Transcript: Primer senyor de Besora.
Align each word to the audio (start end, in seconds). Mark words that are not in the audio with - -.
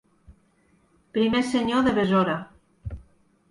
Primer 1.17 1.41
senyor 1.51 1.85
de 1.89 1.95
Besora. 2.01 2.41